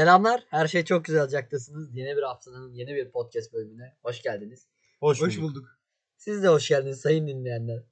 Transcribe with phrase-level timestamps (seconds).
[0.00, 0.44] Selamlar.
[0.50, 1.96] Her şey çok güzel olacaktasınız.
[1.96, 4.68] Yeni bir haftanın yeni bir podcast bölümüne hoş geldiniz.
[5.00, 5.50] Hoş, Hoş bulduk.
[5.50, 5.68] bulduk.
[6.16, 7.82] Siz de hoş geldiniz sayın dinleyenler.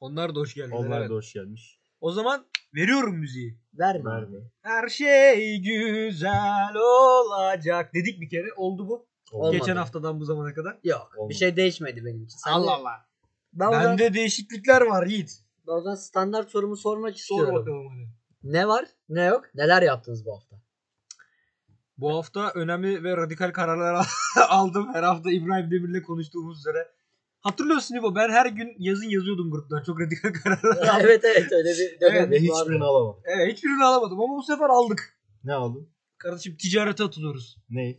[0.00, 0.76] Onlar da hoş geldiler.
[0.76, 1.10] Onlar evet.
[1.10, 1.80] da hoş gelmiş.
[2.00, 3.58] O zaman veriyorum müziği.
[3.74, 4.10] Verme.
[4.10, 4.38] Verme.
[4.62, 8.52] Her şey güzel olacak dedik bir kere.
[8.56, 9.06] Oldu bu.
[9.32, 9.52] Olmadı.
[9.56, 10.78] Geçen haftadan bu zamana kadar.
[10.84, 11.12] Yok.
[11.16, 11.30] Olmadı.
[11.30, 12.38] Bir şey değişmedi benim için.
[12.38, 13.06] Sen de- Allah.
[13.52, 15.42] Ben o, zaman, Bende değişiklikler var Yiğit.
[15.66, 17.54] ben o zaman standart sorumu sormak Sor istiyorum.
[17.54, 18.08] bakalım hadi.
[18.42, 19.44] Ne var ne yok?
[19.54, 20.45] Neler yaptınız bu hafta?
[21.98, 24.06] Bu hafta önemli ve radikal kararlar
[24.48, 24.88] aldım.
[24.94, 26.88] Her hafta İbrahim Demir'le konuştuğumuz üzere.
[27.40, 29.82] Hatırlıyorsun İbo ben her gün yazın yazıyordum gruptan.
[29.82, 30.96] Çok radikal kararlar aldım.
[31.00, 33.22] evet evet öyle bir dönem Ve hiçbirini alamadım.
[33.24, 35.18] evet hiçbirini alamadım ama bu sefer aldık.
[35.44, 35.88] Ne aldın?
[36.18, 37.56] Kardeşim ticarete atılıyoruz.
[37.70, 37.98] Ne?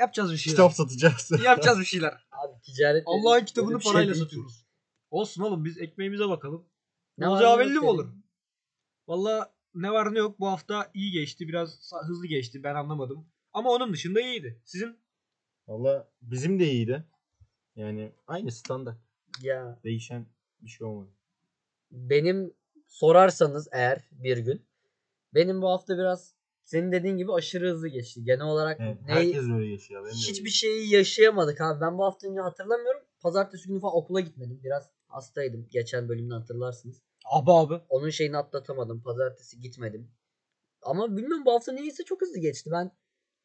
[0.00, 0.56] Yapacağız bir şeyler.
[0.56, 1.30] Kitap satacağız.
[1.44, 2.26] Yapacağız bir şeyler.
[2.32, 4.18] Abi ticaret Allah'ın kitabını şey parayla ki.
[4.18, 4.66] satıyoruz.
[5.10, 6.68] Olsun oğlum biz ekmeğimize bakalım.
[7.18, 8.06] Ne olacağı belli mi olur?
[9.08, 11.48] Valla ne var ne yok bu hafta iyi geçti.
[11.48, 13.26] Biraz sa- hızlı geçti ben anlamadım.
[13.52, 14.60] Ama onun dışında iyiydi.
[14.64, 14.96] Sizin?
[15.68, 17.04] Valla bizim de iyiydi.
[17.76, 18.96] Yani aynı standart.
[19.42, 20.26] Ya Değişen
[20.60, 21.10] bir şey olmadı.
[21.90, 22.54] benim
[22.86, 24.62] sorarsanız eğer bir gün
[25.34, 28.24] benim bu hafta biraz senin dediğin gibi aşırı hızlı geçti.
[28.24, 30.04] Genel olarak Evet, neyi- herkes öyle yaşıyor.
[30.04, 30.50] Benim hiçbir öyle.
[30.50, 31.80] şeyi yaşayamadık abi.
[31.80, 33.00] Ben bu hafta önce hatırlamıyorum.
[33.20, 34.60] Pazartesi günü falan okula gitmedim.
[34.64, 35.68] Biraz hastaydım.
[35.70, 37.02] Geçen bölümde hatırlarsınız.
[37.24, 37.84] Abi abi.
[37.88, 39.02] Onun şeyini atlatamadım.
[39.02, 40.10] Pazartesi gitmedim.
[40.82, 42.70] Ama bilmiyorum bu hafta niyeyse çok hızlı geçti.
[42.72, 42.90] Ben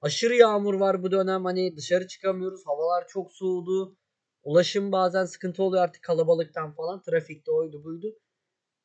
[0.02, 1.46] aşırı yağmur var bu dönem.
[1.46, 2.62] Hani dışarı çıkamıyoruz.
[2.66, 3.98] Havalar çok soğudu.
[4.44, 7.02] Ulaşım bazen sıkıntı oluyor artık kalabalıktan falan.
[7.02, 8.20] Trafikte oydu buydu.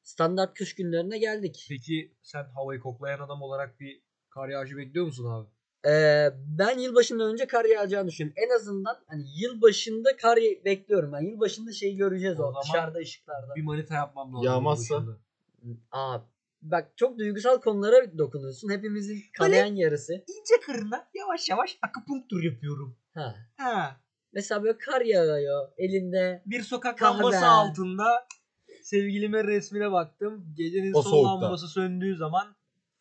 [0.02, 1.66] Standart kış günlerine geldik.
[1.68, 5.55] Peki sen havayı koklayan adam olarak bir kar yağışı bekliyor musun abi?
[5.88, 8.42] Ee, ben yılbaşından önce kar yağacağını düşünüyorum.
[8.46, 11.12] En azından hani yılbaşında kar bekliyorum.
[11.12, 13.54] Ben yılbaşında şeyi göreceğiz O o, dışarıda ışıklarda.
[13.56, 14.44] Bir manita yapmam lazım.
[14.46, 15.02] Yağmazsa?
[15.92, 16.18] Aa,
[16.62, 18.70] bak çok duygusal konulara dokunuyorsun.
[18.70, 20.12] Hepimizin kanayan yarısı.
[20.12, 22.96] İnce kırına yavaş yavaş akupunktur yapıyorum.
[23.14, 23.34] Ha.
[23.56, 24.00] Ha.
[24.32, 26.42] Mesela böyle kar yağıyor elinde.
[26.46, 27.16] Bir sokak Kahve.
[27.16, 28.26] lambası altında
[28.82, 30.54] sevgilimin resmine baktım.
[30.56, 31.30] Gecenin O son soğukta.
[31.30, 32.56] lambası söndüğü zaman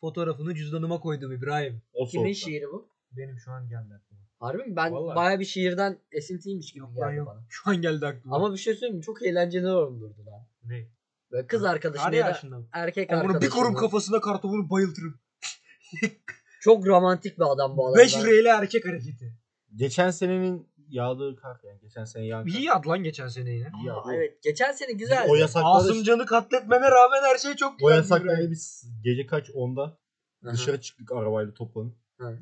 [0.09, 1.81] fotoğrafını cüzdanıma koydum İbrahim.
[1.93, 2.39] O Kimin soğukta.
[2.39, 2.89] şiiri bu?
[3.11, 4.21] Benim şu an geldi aklıma.
[4.39, 4.75] Harbi mi?
[4.75, 5.15] Ben Vallahi.
[5.15, 7.27] baya bir şiirden esintiymiş gibi Yok lan geldi yok.
[7.27, 7.45] bana.
[7.49, 8.35] Şu an geldi aklıma.
[8.35, 9.01] Ama bir şey söyleyeyim mi?
[9.03, 10.47] Çok eğlenceli olurdu lan.
[10.63, 10.87] ne?
[11.31, 12.67] Böyle kız arkadaşım Kar ya da yağışında mı?
[12.71, 15.19] erkek Ama bunu bir korum kafasına kartopunu bayıltırım.
[16.61, 17.97] Çok romantik bir adam bu adam.
[17.97, 19.33] 5 Ben- lirayla erkek hareketi.
[19.75, 21.79] Geçen senenin yağdığı kar yani.
[21.81, 22.51] Geçen sene yağan kar.
[22.51, 23.67] İyi yad lan geçen sene yine.
[23.83, 24.43] İyi evet.
[24.43, 25.27] Geçen sene güzeldi.
[25.29, 27.95] O yasakları, Asımcan'ı katletmene rağmen her şey çok o güzel.
[27.97, 29.83] yasakları biz gece kaç 10'da
[30.45, 30.53] Aha.
[30.53, 31.95] dışarı çıktık arabayla toplanıp.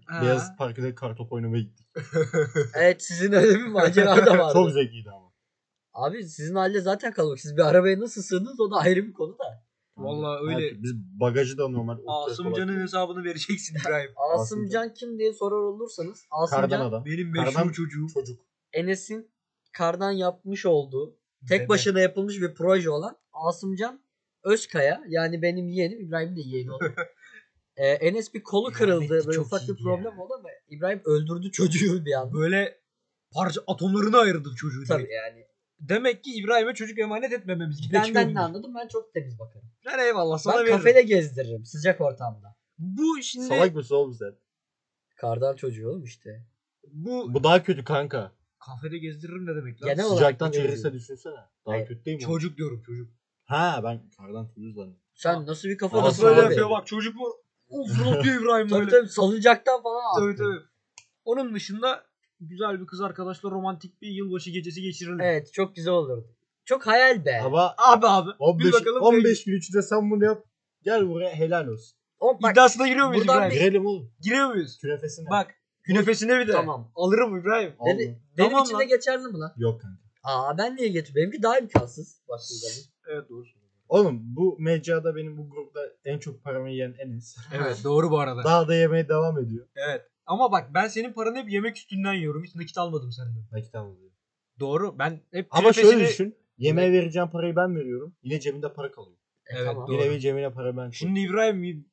[0.05, 0.21] Ha.
[0.21, 1.87] Beyaz Parkı'da kartop oynamaya gittik.
[2.75, 4.53] Evet sizin öyle bir macera da vardı.
[4.53, 5.33] Çok zevkliydi ama.
[5.93, 7.39] Abi sizin halde zaten kalabalık.
[7.39, 9.63] Siz bir arabaya nasıl sığdınız o da ayrı bir konu da.
[9.97, 10.67] Vallahi öyle.
[10.67, 11.97] Evet, biz bagajı da normal.
[12.07, 14.11] Asımcan'ın hesabını vereceksin İbrahim.
[14.35, 17.05] Asımcan kim diye sorar olursanız Kardan Asımcan adam.
[17.05, 18.07] Benim Kardan meşhur çocuğum.
[18.13, 18.39] Çocuk.
[18.73, 19.31] Enes'in
[19.71, 21.17] kardan yapmış olduğu
[21.49, 21.69] tek Dede.
[21.69, 24.03] başına yapılmış bir proje olan Asımcan
[24.43, 26.83] Özkaya yani benim yeğenim İbrahim de yeğeni oldu.
[27.77, 29.27] Ee, Enes bir kolu Rahmetli kırıldı.
[29.27, 32.33] Böyle ufak bir problem oldu ama İbrahim öldürdü çocuğu bir anda.
[32.33, 32.77] Böyle
[33.31, 34.83] parça atomlarını ayırdım çocuğu.
[34.87, 35.42] Tabii yani.
[35.89, 38.03] Demek ki İbrahim'e çocuk emanet etmememiz gerekiyor.
[38.15, 39.67] Benden ne anladım ben çok temiz bakarım.
[39.85, 40.77] Ben eyvallah sana Ben veririm.
[40.77, 42.55] kafede gezdiririm sıcak ortamda.
[42.77, 44.35] Bu şimdi Salak mısın oğlum sen?
[45.15, 46.45] Kardan çocuğu oğlum işte.
[46.87, 48.31] bu Bu daha kötü kanka.
[48.59, 49.89] kafede gezdiririm ne demek lan?
[49.89, 50.67] Genel olarak Sıcaktan bu çocuğu.
[50.67, 51.33] erirse düşünsene.
[51.35, 51.87] Daha Hayır.
[51.87, 52.23] kötü değil mi?
[52.23, 53.09] Çocuk diyorum çocuk.
[53.45, 55.03] Ha ben kardan çocuğu zannettim.
[55.13, 57.27] Sen nasıl bir kafadasın Nasıl böyle yapıyor bak çocuk mu?
[57.69, 58.91] Of fırlatıyor İbrahim Tabii böyle.
[58.91, 60.59] tabii salıncaktan falan Tabii tabii.
[61.25, 62.05] Onun dışında
[62.47, 65.21] güzel bir kız arkadaşla romantik bir yılbaşı gecesi geçirelim.
[65.21, 66.27] Evet çok güzel olurdu.
[66.65, 67.41] Çok hayal be.
[67.45, 68.29] Ama Abi abi.
[68.39, 69.01] 15, bir bakalım.
[69.01, 70.45] 15 gün içinde sen bunu yap.
[70.83, 71.97] Gel buraya helal olsun.
[72.19, 73.59] O, bak, İddiasına giriyor muyuz buradan İbrahim?
[73.59, 74.11] Girelim oğlum.
[74.21, 74.77] Giriyor muyuz?
[74.81, 75.29] Künefesine.
[75.29, 76.51] Bak künefesine bir de.
[76.51, 76.91] Tamam.
[76.95, 77.73] Alırım İbrahim.
[77.85, 79.53] Dedi, benim Tamam için de geçerli mi lan?
[79.57, 80.03] Yok kanka.
[80.23, 81.15] Aa ben niye getir?
[81.15, 82.21] Benimki daha imkansız.
[82.29, 82.87] Baktığın zaman.
[83.11, 83.45] Evet doğru.
[83.89, 87.37] Oğlum bu mecrada benim bu grupta en çok paramı yiyen Enes.
[87.53, 88.43] Evet doğru bu arada.
[88.43, 89.67] Daha da yemeye devam ediyor.
[89.75, 90.01] Evet.
[90.25, 92.43] Ama bak ben senin paranı hep yemek üstünden yiyorum.
[92.43, 93.43] Hiç nakit almadım senden.
[93.51, 94.11] Nakit alıyor.
[94.59, 94.99] Doğru.
[94.99, 96.35] Ben hep Ama künefesini- şöyle düşün.
[96.57, 98.15] Yemeğe vereceğim parayı ben veriyorum.
[98.23, 99.17] Yine cebimde para kalıyor.
[99.45, 99.91] Evet, tamam.
[99.91, 100.93] Yine bir cebine para ben koyuyorum.
[100.93, 101.85] Şimdi İbrahim bir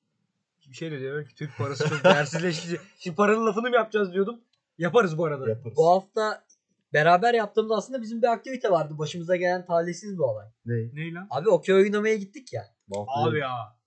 [0.68, 2.80] bir şey de diyorum ki Türk parası çok değersizleşti.
[2.98, 4.40] Şimdi paranın lafını mı yapacağız diyordum.
[4.78, 5.48] Yaparız bu arada.
[5.48, 5.76] yaparız.
[5.76, 6.44] Bu hafta
[6.92, 8.98] beraber yaptığımız aslında bizim bir aktivite vardı.
[8.98, 10.46] Başımıza gelen talihsiz bir olay.
[10.64, 10.74] Ne?
[10.74, 11.26] Ne lan?
[11.30, 12.62] Abi okey oynamaya gittik ya.
[12.88, 13.79] Bu hafta Abi ya.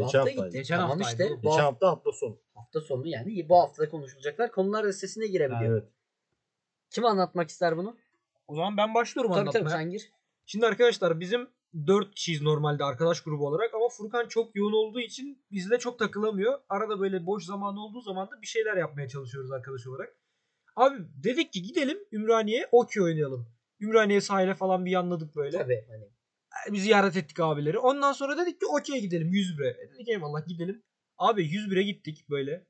[0.00, 0.46] Bu Geçen hafta haftaydı.
[0.46, 0.52] gittik.
[0.60, 1.36] Geçen tamam haftaydı işte.
[1.36, 2.38] Bu Geçen hafta, hafta hafta sonu.
[2.54, 5.72] hafta sonu yani bu hafta konuşulacaklar konular listesine girebiliyor.
[5.72, 5.88] evet.
[6.90, 7.96] Kim anlatmak ister bunu?
[8.48, 9.82] O zaman ben başlıyorum Tabii tabii anlatmaya.
[9.82, 10.12] sen gir.
[10.46, 11.48] Şimdi arkadaşlar bizim
[11.86, 16.58] 4 kişiyiz normalde arkadaş grubu olarak ama Furkan çok yoğun olduğu için bizle çok takılamıyor.
[16.68, 20.16] Arada böyle boş zaman olduğu zaman da bir şeyler yapmaya çalışıyoruz arkadaş olarak.
[20.76, 23.46] Abi dedik ki gidelim Ümraniye'ye okey oynayalım.
[23.80, 25.58] Ümraniye sahile falan bir yanladık böyle.
[25.58, 26.08] Tabii hani.
[26.72, 27.78] Bir ziyaret ettik abileri.
[27.78, 29.68] Ondan sonra dedik ki okey gidelim 101'e.
[29.68, 30.82] E Dedik eyvallah gidelim.
[31.18, 32.66] Abi 101'e gittik böyle.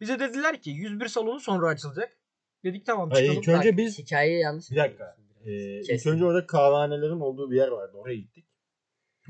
[0.00, 2.18] Bize dediler ki 101 salonu sonra açılacak.
[2.64, 3.42] Dedik tamam Hayır, çıkalım.
[3.42, 5.16] ilk önce Bak, biz hikayeyi yanlış Bir dakika.
[5.44, 7.92] Ee, ilk önce orada kahvehanelerin olduğu bir yer vardı.
[7.96, 8.46] Oraya gittik.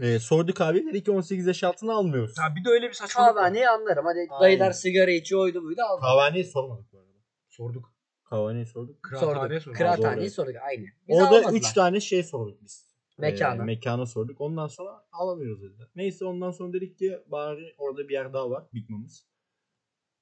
[0.02, 2.34] Ee, sorduk abi dedi ki 18 yaş altına almıyoruz.
[2.38, 3.34] Ya bir de öyle bir saçmalık.
[3.34, 4.04] Kahvehaneyi anlarım.
[4.06, 4.40] Hadi Aynen.
[4.40, 6.00] dayılar sigara içiyor oydu buydu aldım.
[6.02, 7.12] Kahvehaneyi sormadık bu arada.
[7.48, 7.94] Sorduk.
[8.24, 9.02] Kahvehaneyi sorduk.
[9.02, 9.62] Kıraathaneye Sorduk.
[9.62, 9.76] sorduk.
[9.78, 10.84] Kıraathaneyi sorduk aynı.
[11.08, 11.52] Biz Orada almadılar.
[11.52, 12.91] 3 tane şey sorduk biz.
[13.18, 13.62] Mekanı.
[13.62, 14.40] Ee, mekanı sorduk.
[14.40, 15.88] Ondan sonra alamıyoruz dediler.
[15.96, 18.64] Neyse ondan sonra dedik ki bari orada bir yer daha var.
[18.74, 19.26] Big Mamız.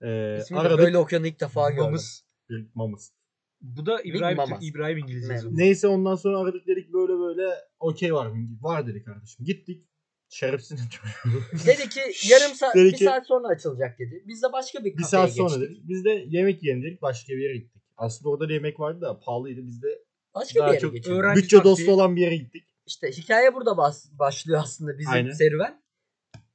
[0.02, 0.78] Ee, İsmini aradık.
[0.78, 1.84] böyle okuyanı ilk defa gördüm.
[1.84, 2.24] Mamız.
[2.50, 3.12] Big Mamız.
[3.60, 4.38] Bu da İbrahim.
[4.60, 5.34] İbrahim İngiliz Mem.
[5.36, 5.52] yazıyor.
[5.56, 8.48] Neyse ondan sonra aradık dedik böyle böyle okey var mı?
[8.60, 9.44] Var dedi kardeşim.
[9.44, 9.86] Gittik.
[10.28, 10.86] Şerefsizin.
[11.66, 12.00] Dedi ki
[12.30, 14.24] yarım saat, Dedi bir ki- saat sonra açılacak dedi.
[14.26, 15.88] Biz de başka bir bir kafeye saat sonra dedik.
[15.88, 17.02] Biz de yemek yiyelim dedik.
[17.02, 17.82] Başka bir yere gittik.
[17.96, 19.66] Aslında orada da yemek vardı da pahalıydı.
[19.66, 19.88] Biz de
[20.34, 22.64] Başka daha bir yere çok öğrenci bütçe dostu olan bir yere gittik.
[22.90, 25.30] İşte hikaye burada bas- başlıyor aslında bizim Aynen.
[25.30, 25.82] serüven.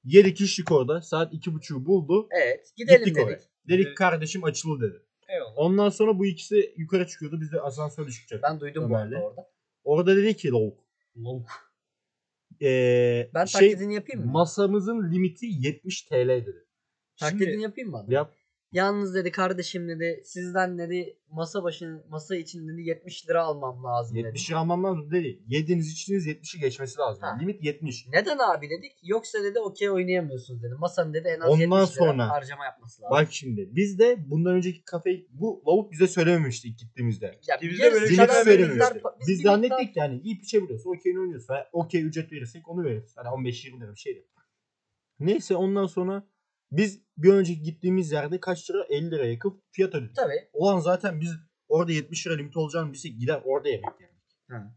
[0.04, 1.02] Yedik içtik orada.
[1.02, 2.28] Saat iki buçuğu buldu.
[2.32, 3.28] Evet gidelim Gittik dedik.
[3.28, 3.40] oraya.
[3.68, 3.98] Dedik Evet.
[3.98, 5.02] kardeşim açılı dedi.
[5.28, 5.54] Eyvallah.
[5.58, 7.42] Ondan sonra bu ikisi yukarı çıkıyordu.
[7.42, 8.44] Biz de asansörle çıkacaktık.
[8.44, 9.52] Ben duydum bu arada orada.
[9.84, 10.80] Orada dedi ki lavuk.
[11.18, 11.50] Lavuk.
[12.62, 14.32] Ee, Ben şey, taklidini yapayım mı?
[14.32, 16.66] masamızın limiti 70 TL dedi.
[17.20, 18.06] taklidini Şimdi yapayım mı?
[18.08, 18.36] Yap.
[18.76, 24.18] Yalnız dedi kardeşim dedi sizden dedi masa başın masa için dedi 70 lira almam lazım
[24.18, 24.26] dedi.
[24.26, 25.40] 70 lira almam lazım dedi.
[25.48, 27.24] Yediğiniz içtiğiniz 70'i geçmesi lazım.
[27.24, 27.38] Ha.
[27.42, 28.08] Limit 70.
[28.08, 28.92] Neden abi dedik?
[29.04, 30.74] Yoksa dedi okey oynayamıyorsunuz dedi.
[30.80, 33.18] Masanın dedi en az Ondan 70 lira sonra- harcama yapması lazım.
[33.18, 37.26] Bak şimdi biz de bundan önceki kafeyi bu lavuk bize söylememişti ilk gittiğimizde.
[37.48, 39.02] ya Bizde yarısı böyle şeyler söylememişti.
[39.20, 40.90] biz Biz de miktar- zannettik yani yiyip içebiliyorsun.
[40.96, 41.54] Okeyini oynuyorsun.
[41.54, 43.14] Ha, Okey ücret verirsek onu veririz.
[43.18, 44.28] Hani 15-20 lira bir şeydi.
[45.20, 46.28] Neyse ondan sonra
[46.78, 48.86] biz bir önceki gittiğimiz yerde kaç lira?
[48.90, 50.16] 50 lira yakın fiyat ödedik.
[50.16, 50.50] Tabii.
[50.54, 51.32] Ulan zaten biz
[51.68, 54.76] orada 70 lira limit olacağını bilsek gider orada yemek yerdik.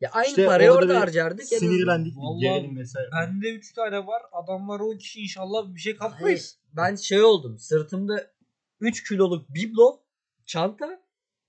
[0.00, 1.44] Ya aynı İşte parayı orada orada bir harcardık.
[1.44, 2.16] Sinirlendik.
[2.16, 3.08] Vallahi Gerilim vesaire.
[3.12, 4.22] Bende 3 tane var.
[4.32, 6.58] Adamlar 10 kişi inşallah bir şey kapmayız.
[6.72, 7.58] ben şey oldum.
[7.58, 8.30] Sırtımda
[8.80, 10.00] 3 kiloluk biblo,
[10.46, 11.02] çanta,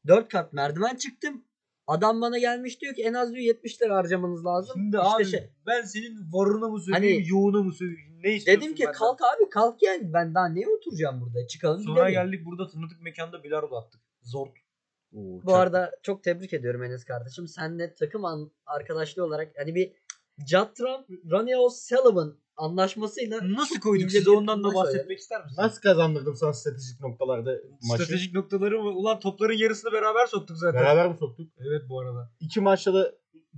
[0.08, 1.45] 4 kat merdiven çıktım.
[1.88, 4.74] Adam bana gelmiş diyor ki en az diyor 70 lira harcamanız lazım.
[4.76, 8.20] Şimdi İşte abi şey- ben senin varına mı söyleyeyim, Hani- yoğuna mı söyleyeyim?
[8.24, 8.94] Ne istiyorsun Dedim ki benden?
[8.94, 12.14] kalk abi kalk yani ben daha neye oturacağım burada çıkalım Sonra gidelim.
[12.32, 14.02] geldik burada tanıdık mekanda bilardo attık.
[14.22, 14.48] Zor.
[14.48, 14.54] Oo,
[15.14, 17.48] Bu çok- arada çok tebrik ediyorum Enes kardeşim.
[17.48, 18.24] Sen de takım
[18.66, 19.92] arkadaşlığı olarak hani bir
[20.48, 25.62] Jatram Ronnie O'Sullivan anlaşmasıyla Nasıl koyduk size ondan da bahsetmek ister misin?
[25.62, 27.52] Nasıl kazandırdım sana stratejik noktalarda
[27.90, 28.04] maçı?
[28.04, 28.90] Stratejik noktaları mı?
[28.90, 30.82] Ulan topların yarısını beraber soktuk zaten.
[30.82, 31.52] Beraber mi soktuk?
[31.60, 32.32] Evet bu arada.
[32.40, 33.12] İki maçta da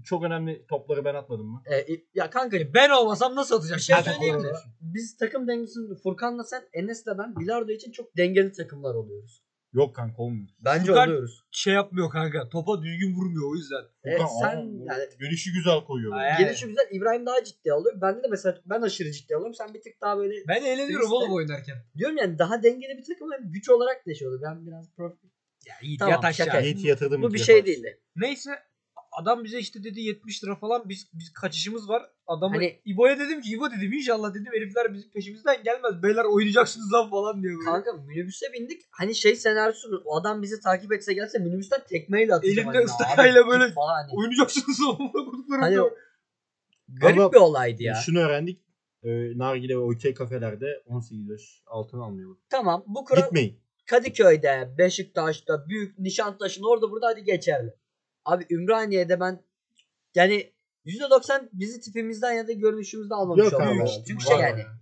[0.04, 1.62] çok önemli topları ben atmadım mı?
[1.72, 1.86] E,
[2.16, 3.78] ya kanka Ben olmasam nasıl atacak?
[3.78, 4.52] Bir şey söyleyeyim mi?
[4.82, 9.47] Biz takım dengesini Furkan'la sen Enes'le ben bilardo için çok dengeli takımlar oluyoruz.
[9.74, 10.48] Yok kanka olmuyor.
[10.66, 11.44] Bence Furkan- oluyoruz.
[11.52, 12.50] Şey yapmıyor kanka.
[12.50, 13.84] Topa düzgün vurmuyor o yüzden.
[14.04, 16.12] Evet, Furkan, sen aa, yani Gelişi güzel koyuyor.
[16.12, 16.36] böyle.
[16.44, 18.02] Gelişi güzel İbrahim daha ciddi alıyor.
[18.02, 19.54] Bende de mesela ben aşırı ciddi alıyorum.
[19.56, 21.76] Sen bir tık daha böyle Ben eğleniyorum Biz de- oğlum oynarken.
[21.98, 24.42] diyorum yani daha dengeli bir takım hem güç olarak da şey oluyor.
[24.44, 25.28] Ben biraz profil.
[25.68, 26.46] Ya iyi Tamam, yat aşağı.
[26.48, 26.60] şaka.
[26.60, 27.22] Yiğit'i yatırdım.
[27.22, 28.00] Bu bir şey değildi.
[28.16, 28.52] Neyse
[29.18, 32.04] adam bize işte dedi 70 lira falan biz biz kaçışımız var.
[32.28, 36.04] Adamı Hani- İbo'ya dedim ki İbo dedim inşallah dedim herifler bizim peşimizden gelmez.
[36.04, 37.66] Beyler oynayacaksınız lan falan diyor böyle.
[37.66, 38.82] Kanka minibüse bindik.
[38.92, 42.60] Hani şey senaryosu o adam bizi takip etse gelse minibüsten tekmeyle atacağım.
[42.60, 42.86] Elimde hani.
[42.86, 44.12] ıstakayla böyle- falan hani.
[44.14, 45.12] Oynayacaksınız lan.
[45.60, 45.78] Hani
[46.88, 47.96] garip Ama bir olaydı ya.
[47.96, 48.62] Şunu öğrendik.
[49.04, 52.36] E, nargile ve okey kafelerde 18 yaş altına almıyor.
[52.50, 53.60] Tamam bu kural Gitmeyin.
[53.86, 57.74] Kadıköy'de, Beşiktaş'ta, Büyük Nişantaşı'nda orada burada hadi geçerli.
[58.28, 59.44] Abi Ümraniye'de ben
[60.16, 60.54] yani
[60.86, 63.62] %90 bizi tipimizden ya da görünüşümüzden almamış Yok.
[63.62, 64.78] Büyük Çünkü şey yani ya.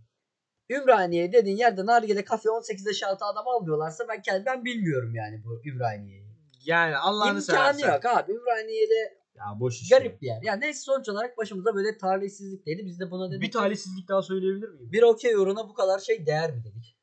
[0.69, 5.43] Ümraniye dediğin yerde nargile kafe 18 yaş altı adam almıyorlarsa ben kendim ben bilmiyorum yani
[5.43, 6.25] bu Ümraniye'yi.
[6.65, 7.93] Yani Allah'ını İmkanı seversen.
[7.93, 8.31] yok abi.
[8.31, 9.97] Ümraniye'de Ya boş işte.
[9.97, 10.41] garip bir yer.
[10.41, 12.85] Yani neyse sonuç olarak başımıza böyle talihsizlikteydi.
[12.85, 13.41] Biz de buna dedik.
[13.41, 14.91] Bir talihsizlik daha söyleyebilir miyim?
[14.91, 16.97] bir okey uğruna bu kadar şey değer mi dedik.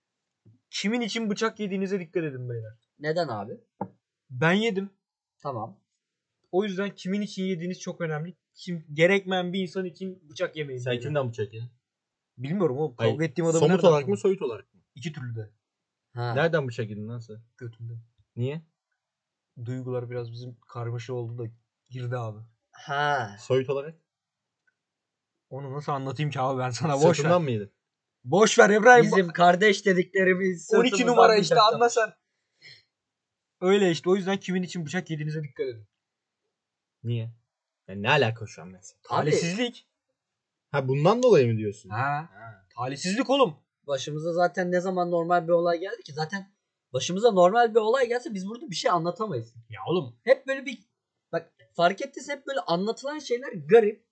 [0.70, 2.72] Kimin için bıçak yediğinize dikkat edin beyler.
[2.99, 3.61] Neden abi?
[4.30, 4.90] Ben yedim.
[5.38, 5.81] Tamam.
[6.52, 8.37] O yüzden kimin için yediğiniz çok önemli.
[8.54, 10.80] Kim gerekmeyen bir insan için bıçak yemeyin.
[10.80, 11.02] Sen beyler.
[11.02, 11.71] kimden bıçak yedin?
[12.38, 12.94] Bilmiyorum oğlum.
[12.99, 14.80] Hayır, Kavga ettiğim adamı Somut olarak mı soyut olarak mı?
[14.94, 15.50] İki türlü de.
[16.14, 16.35] Ha.
[16.35, 17.37] Nereden bıçak yedin lan sen?
[17.56, 17.92] Götümde.
[18.37, 18.62] Niye?
[19.64, 21.50] Duygular biraz bizim karmaşa oldu da
[21.90, 22.38] girdi abi.
[22.73, 23.37] Ha.
[23.40, 23.94] Soyut olarak?
[25.50, 27.14] Onu nasıl anlatayım ki abi ben sana boş ver.
[27.14, 27.73] Sırtından mı yedin?
[28.25, 29.04] Boş ver İbrahim.
[29.04, 32.12] Bizim kardeş dediklerimiz 12 sırtımızdan numara işte bıçakla- anla sen.
[33.61, 35.87] Öyle işte o yüzden kimin için bıçak yediğinize dikkat edin.
[37.04, 37.30] Niye?
[37.88, 38.99] Yani ne alaka şu an mesela?
[39.02, 39.88] Talihsizlik.
[40.71, 41.88] Ha bundan dolayı mı diyorsun?
[41.90, 42.28] Ha.
[42.76, 43.56] Talihsizlik oğlum.
[43.87, 46.52] Başımıza zaten ne zaman normal bir olay geldi ki zaten
[46.92, 49.54] başımıza normal bir olay gelse biz burada bir şey anlatamayız.
[49.71, 50.16] Ya oğlum.
[50.25, 50.78] Hep böyle bir
[51.32, 54.04] bak fark ettiysen hep böyle anlatılan şeyler garip,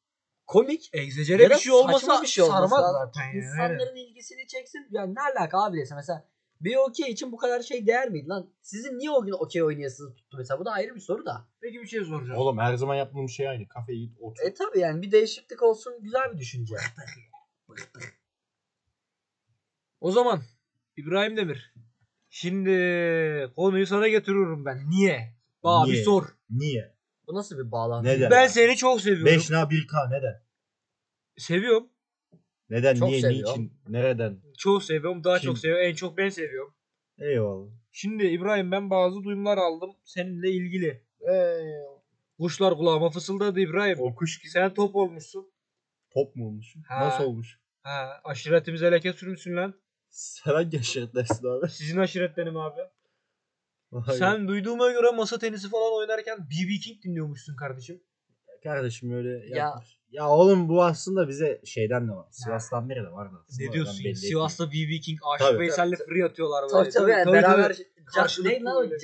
[0.46, 0.90] komik.
[0.92, 3.38] Egzecere Ya da bir şey olmasa bir şey olması sarmaz zaten yani.
[3.38, 4.86] İnsanların ilgisini çeksin.
[4.90, 6.29] Yani ne alaka abi dese mesela
[6.60, 8.50] bir okey için bu kadar şey değer miydi lan?
[8.62, 10.60] Sizin niye o gün okey oynayasınız tuttu mesela?
[10.60, 11.48] Bu da ayrı bir soru da.
[11.60, 12.40] Peki bir şey soracağım.
[12.40, 13.68] Oğlum her zaman yaptığım şey aynı.
[13.68, 14.42] Kafeye git otur.
[14.46, 16.74] E tabi yani bir değişiklik olsun güzel bir düşünce.
[20.00, 20.42] O zaman
[20.96, 21.74] İbrahim Demir.
[22.30, 22.70] Şimdi
[23.56, 24.90] konuyu sana getiriyorum ben.
[24.90, 25.34] Niye?
[25.62, 26.04] Bana bir Niye?
[26.04, 26.24] sor.
[26.50, 26.94] Niye?
[27.26, 28.08] Bu nasıl bir bağlantı?
[28.08, 28.30] Neden?
[28.30, 29.26] Ben seni çok seviyorum.
[29.26, 30.42] 5 na 1K neden?
[31.36, 31.89] Seviyorum.
[32.70, 32.94] Neden?
[32.94, 33.20] Çok Niye?
[33.20, 33.52] seviyorum.
[33.62, 33.72] Niçin?
[33.88, 34.40] Nereden?
[34.58, 35.24] Çok seviyorum.
[35.24, 35.50] Daha Kim?
[35.50, 35.84] çok seviyorum.
[35.86, 36.74] En çok ben seviyorum.
[37.18, 37.70] Eyvallah.
[37.92, 41.02] Şimdi İbrahim ben bazı duyumlar aldım seninle ilgili.
[41.28, 41.76] Eee.
[42.38, 43.96] Kuşlar kulağıma fısıldadı İbrahim.
[44.00, 44.50] O kuş gibi.
[44.50, 45.52] Sen top olmuşsun.
[46.10, 46.74] Top mu olmuş?
[46.88, 47.00] Ha.
[47.06, 47.60] Nasıl olmuş?
[47.82, 49.74] Ha, aşiretimize leke sürmüşsün lan.
[50.08, 51.68] Sen hangi aşiretlersin abi?
[51.70, 52.80] Sizin aşiretlerim abi.
[53.92, 58.02] Vay Sen duyduğuma göre masa tenisi falan oynarken BB King dinliyormuşsun kardeşim.
[58.62, 59.94] Kardeşim öyle Ya- yapmış.
[59.94, 62.26] Ya oğlum bu aslında bize şeyden de var.
[62.30, 63.34] Sivas'tan beri de vardı.
[63.48, 63.66] aslında.
[63.68, 64.04] Ne diyorsun?
[64.04, 65.58] belli Sivas'ta BB King Aşık Tabii.
[65.58, 66.68] Veysel'le free atıyorlar.
[66.68, 66.90] Tabii böyle.
[66.90, 67.76] tabii, yani beraber
[68.14, 69.02] Karşılıklı neydi lan o caz,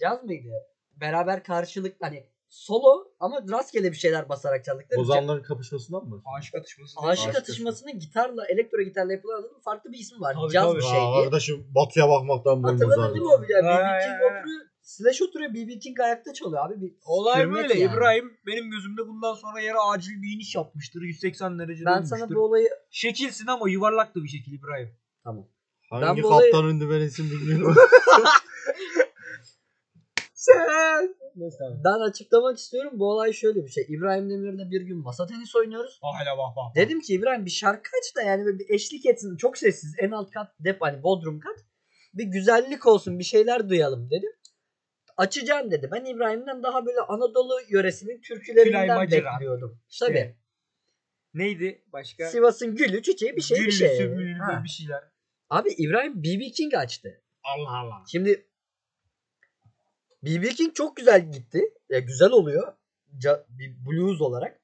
[0.00, 0.48] caz mıydı?
[0.96, 5.00] Beraber karşılık hani solo ama rastgele bir şeyler basarak çaldıkları.
[5.00, 6.22] Ozanların kapışmasından mı?
[6.38, 7.00] Aşık atışması.
[7.00, 10.34] Aşık Aşık atışmasının gitarla, elektro gitarla yapılan adının farklı bir ismi var.
[10.40, 10.78] Tabii, Caz tabii.
[10.78, 11.24] bir Aa, şey diye.
[11.24, 13.40] kardeşim Batı'ya bakmaktan boynumuz Hatırladın değil mi ağrıyor.
[13.40, 13.64] o video?
[13.64, 14.42] Ha, BB King ha.
[14.84, 16.80] Slash oturuyor, BB King ayakta çalıyor abi.
[16.80, 17.78] Bir Olay böyle.
[17.78, 17.94] yani.
[17.94, 21.02] İbrahim benim gözümde bundan sonra yere acil bir iniş yapmıştır.
[21.02, 22.16] 180 derece Ben dönmüştür.
[22.18, 22.68] sana bu olayı...
[22.90, 24.88] Şekilsin ama yuvarlak da bir şekil İbrahim.
[25.24, 25.48] Tamam.
[25.90, 27.76] Hangi bu olayı- kaptan ünlü ben isim bilmiyorum.
[30.34, 31.16] Sen.
[31.84, 32.92] Ben açıklamak istiyorum.
[32.94, 33.84] Bu olay şöyle bir şey.
[33.88, 35.98] İbrahim Demir'le bir gün masa tenisi oynuyoruz.
[36.02, 36.76] Hala bak bak.
[36.76, 39.36] Dedim ki İbrahim bir şarkı aç da yani böyle bir eşlik etsin.
[39.36, 39.94] Çok sessiz.
[39.98, 41.56] En alt kat dep hani bodrum kat.
[42.14, 43.18] Bir güzellik olsun.
[43.18, 44.30] Bir şeyler duyalım dedim.
[45.16, 45.88] Açacağım dedi.
[45.92, 49.80] Ben İbrahim'den daha böyle Anadolu yöresinin türkülerinden bekliyordum.
[49.90, 50.06] İşte.
[50.06, 50.36] Tabii.
[51.34, 52.26] Neydi başka?
[52.26, 54.34] Sivas'ın gülü çiçeği bir şey bir Güllü, şey.
[54.34, 54.60] Ha.
[54.64, 55.02] bir şeyler.
[55.50, 57.22] Abi İbrahim BB King açtı.
[57.44, 58.04] Allah Allah.
[58.12, 58.46] Şimdi
[60.22, 61.60] BB King çok güzel gitti.
[61.88, 62.72] Ya güzel oluyor.
[63.18, 64.60] Ca- bir blues olarak.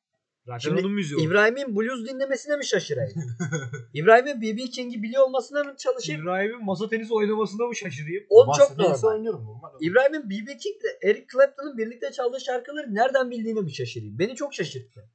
[0.46, 1.26] Zaten Şimdi müziği.
[1.26, 3.20] İbrahim'in blues dinlemesine mi şaşırayım?
[3.94, 6.22] İbrahim'in BB King'i biliyor olmasına mı çalışayım?
[6.22, 8.24] İbrahim'in masa tenisi oynamasına mı şaşırayım?
[8.30, 9.02] O çok normal.
[9.02, 9.70] oynuyorum normal.
[9.80, 14.18] İbrahim'in BB King'le Eric Clapton'ın birlikte çaldığı şarkıları nereden bildiğine mi şaşırayım?
[14.18, 15.10] Beni çok şaşırttı.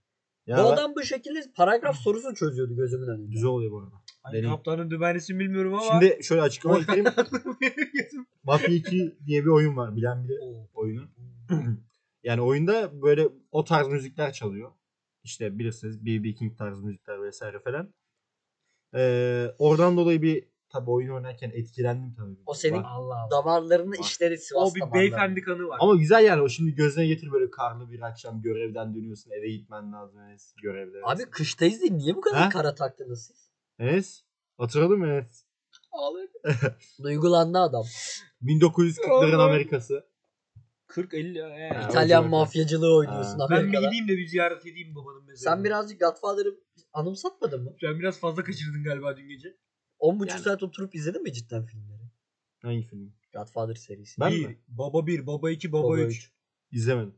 [0.47, 3.31] Ya bu ben- adam bu şekilde paragraf sorusu çözüyordu gözümün önünde.
[3.31, 3.95] Güzel oluyor bu arada.
[4.31, 4.49] Deneyim.
[4.49, 5.83] kaptanın dümenlisini bilmiyorum ama.
[5.91, 7.05] Şimdi şöyle açıklama getireyim.
[8.43, 9.95] Mafia 2 diye bir oyun var.
[9.95, 10.33] Bilen bile
[10.73, 11.01] oyunu.
[12.23, 14.71] yani oyunda böyle o tarz müzikler çalıyor.
[15.25, 16.33] İşte bilirsiniz B.B.
[16.33, 17.93] King tarzı müzikler vesaire falan.
[18.95, 22.35] Ee, oradan dolayı bir tabi oyun oynarken etkilendim tabii.
[22.45, 22.83] O senin-.
[22.83, 23.31] Allah Allah.
[23.31, 24.99] Damarlarını işleri Sivas O bir damarları.
[25.01, 25.77] beyefendi kanı var.
[25.81, 29.93] Ama güzel yani o şimdi gözüne getir böyle karlı bir akşam görevden dönüyorsun eve gitmen
[29.93, 30.97] lazım Enes görevde.
[31.03, 32.49] Abi kıştayız değil niye bu kadar Ha?
[32.49, 33.49] kara taktınız siz?
[33.79, 34.23] Enes
[34.57, 35.45] hatırladın mı Enes?
[37.03, 37.85] Duygulandı adam.
[38.41, 39.43] 1940'ların Allah.
[39.45, 40.05] Amerikası.
[40.95, 41.69] 40 50 ee.
[41.73, 43.47] Ha, İtalyan o mafyacılığı oynuyorsun Ha.
[43.49, 43.85] Ben bir Amerika'da.
[43.85, 45.37] gideyim de bir ziyaret edeyim babanın mezarını.
[45.55, 46.59] Sen birazcık Godfather'ı
[46.93, 47.75] anımsatmadın mı?
[47.81, 49.57] Sen biraz fazla kaçırdın galiba dün gece.
[49.99, 52.01] 10,5 Yani- saat oturup izledin mi cidden filmleri?
[52.61, 53.13] Hangi film?
[53.33, 54.21] Godfather serisi.
[54.21, 54.59] Ben bir, mi?
[54.67, 56.15] Baba 1, baba 2, baba, Baba 3.
[56.17, 56.31] üç.
[56.71, 57.15] İzlemedim.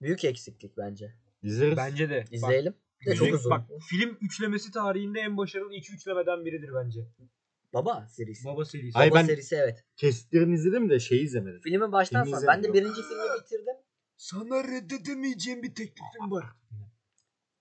[0.00, 1.14] Büyük eksiklik bence.
[1.42, 1.76] İzleriz.
[1.76, 2.24] Bence de.
[2.30, 2.72] İzleyelim.
[2.72, 3.50] Bak, de çok müzik- uzun.
[3.50, 3.60] Bak
[3.90, 7.00] film üçlemesi tarihinde en başarılı iki üçlemeden biridir bence.
[7.74, 8.44] Baba serisi.
[8.44, 8.98] Baba serisi.
[8.98, 9.84] Ay, Baba ben- serisi evet.
[9.96, 11.60] Kesitlerini izledim de şeyi izlemedim.
[11.60, 12.46] Filmi baştan Filmi sona.
[12.48, 12.84] Ben de izlemedim.
[12.84, 13.74] birinci filmi bitirdim.
[14.16, 16.44] Sana reddedemeyeceğim bir teklifim var.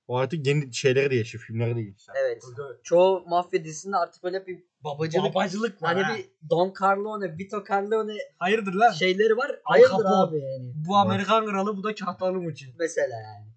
[0.08, 1.44] O artık yeni şeyleri de yaşıyor.
[1.48, 2.12] Filmleri de geçti.
[2.22, 2.44] Evet.
[2.84, 5.36] Çoğu mafya dizisinde artık böyle bir babacılık.
[5.36, 5.94] Babacılık var.
[5.96, 6.18] Hani ha.
[6.18, 8.92] bir Don Corleone, Vito Corleone Hayırdır lan?
[8.92, 9.50] şeyleri var.
[9.52, 10.16] Al Hayırdır Capone.
[10.16, 10.72] abi yani.
[10.88, 12.74] Bu Amerikan kralı bu da kahtarım için.
[12.80, 13.48] Mesela yani.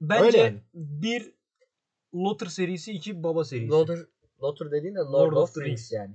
[0.00, 0.60] Bence Öyle yani.
[0.74, 1.32] bir
[2.14, 3.68] Lotter serisi, iki Baba serisi.
[3.68, 3.98] Lothar,
[4.42, 6.14] Lothar dediğin de Lord, Lord of, of the Rings yani.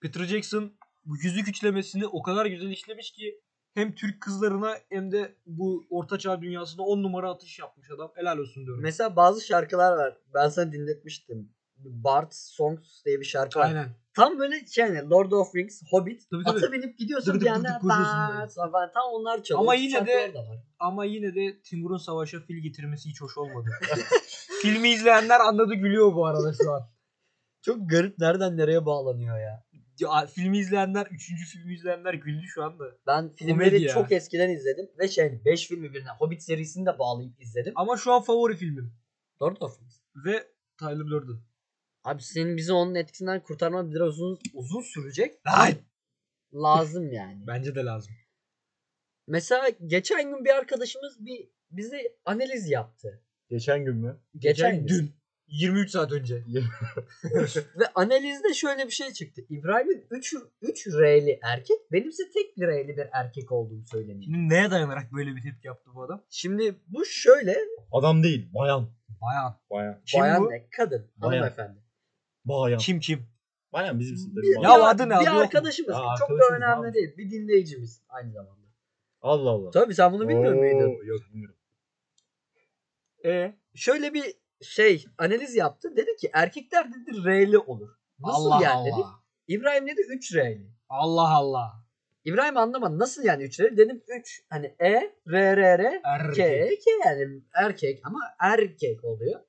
[0.00, 0.72] Peter Jackson
[1.04, 3.40] bu yüzük üçlemesini o kadar güzel işlemiş ki
[3.74, 8.12] hem Türk kızlarına hem de bu ortaçağ dünyasına on numara atış yapmış adam.
[8.14, 8.82] Helal olsun diyorum.
[8.82, 10.18] Mesela bazı şarkılar var.
[10.34, 11.52] Ben sana dinletmiştim.
[11.78, 13.66] Bart Songs diye bir şarkı var.
[13.66, 13.88] Aynen.
[14.14, 16.30] Tam böyle şey yani Lord of Rings, Hobbit.
[16.30, 16.58] Tabii, tabii.
[16.58, 17.78] Ata binip gidiyorsun Dık bir anda.
[17.78, 18.90] falan.
[18.94, 19.60] Tam onlar çalıyor.
[19.62, 20.34] Ama yine de-.
[20.78, 23.70] Ama yine de Timur'un savaşa fil getirmesi hiç hoş olmadı.
[24.62, 26.82] Filmi izleyenler anladı gülüyor bu arada şu an.
[27.68, 29.64] Çok garip nereden nereye bağlanıyor ya.
[30.00, 32.84] Ya, filmi izleyenler, üçüncü filmi izleyenler güldü şu anda.
[33.06, 33.94] Ben filmleri ya.
[33.94, 37.72] çok eskiden izledim ve şey 5 filmi birine Hobbit serisini de bağlayıp izledim.
[37.76, 38.92] Ama şu an favori filmim.
[39.40, 40.00] Dört of Us.
[40.24, 40.46] Ve
[40.78, 41.40] Tyler Durden.
[42.04, 45.40] Abi senin bizi onun etkisinden kurtarman biraz uzun uzun sürecek.
[45.44, 45.74] Ay.
[46.54, 47.44] Lazım yani.
[47.46, 48.14] Bence de lazım.
[49.26, 53.22] Mesela geçen gün bir arkadaşımız bir bize analiz yaptı.
[53.48, 54.20] Geçen gün mü?
[54.38, 54.88] Geçen, gün.
[54.88, 55.17] dün.
[55.48, 56.44] 23 saat önce.
[57.78, 59.42] Ve analizde şöyle bir şey çıktı.
[59.50, 64.22] İbrahim'in 3 3 R'li erkek, benimse tek bir R'li bir erkek olduğum söyleniyor.
[64.22, 66.24] Şimdi neye dayanarak böyle bir tepki yaptı bu adam?
[66.30, 67.56] Şimdi bu şöyle
[67.92, 68.48] Adam değil.
[68.54, 68.90] Bayan.
[69.22, 69.54] Bayağı.
[69.70, 70.02] Bayan.
[70.06, 70.50] Kim bayan bu?
[70.50, 70.68] ne?
[70.70, 71.32] Kadın, Bayan.
[71.32, 71.78] hanımefendi.
[72.44, 72.78] Bayan.
[72.78, 73.26] Kim kim?
[73.72, 74.80] Bayan bizim Bir, bir Ya bayan.
[74.94, 75.14] adı ne?
[75.16, 75.38] Adı Bir mu?
[75.38, 75.94] arkadaşımız.
[75.94, 76.94] Ya Çok da önemli abi.
[76.94, 77.16] değil.
[77.16, 78.58] Bir dinleyicimiz aynı zamanda.
[79.20, 79.70] Allah Allah.
[79.70, 81.04] Tabii sen bunu bilmiyor Oo, muydun?
[81.06, 81.56] Yok bilmiyorum.
[83.24, 84.24] E Şöyle bir
[84.62, 85.96] şey analiz yaptı.
[85.96, 87.88] Dedi ki erkekler dedi R'li olur.
[88.18, 88.86] Nasıl Allah yani Allah.
[88.86, 89.06] dedi.
[89.48, 90.70] İbrahim dedi 3 R'li.
[90.88, 91.72] Allah Allah.
[92.24, 92.98] İbrahim anlamadı.
[92.98, 93.76] Nasıl yani 3 R'li?
[93.76, 94.92] Dedim 3 hani E,
[95.28, 96.84] R, R, R, K, Erkek.
[96.84, 99.40] K yani erkek ama erkek oluyor.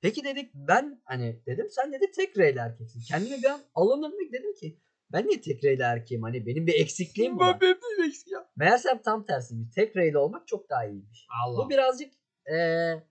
[0.00, 3.00] Peki dedik ben hani dedim sen dedi tek R'li erkeksin.
[3.08, 4.80] Kendime bir an alınırlık dedim ki
[5.12, 7.60] ben niye tek R'li erkeğim hani benim bir eksikliğim mi var?
[7.60, 8.46] benim bir eksik ya.
[8.56, 9.74] Meğersem tam tersiymiş.
[9.74, 11.26] Tek R'li olmak çok daha iyiymiş.
[11.44, 11.58] Allah.
[11.64, 12.12] Bu birazcık
[12.48, 13.02] eee